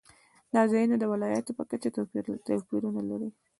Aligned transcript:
دا 0.53 0.61
ځایونه 0.71 0.95
د 0.99 1.03
ولایاتو 1.13 1.51
په 1.57 1.63
کچه 1.69 1.89
توپیرونه 1.95 3.01
لري. 3.11 3.29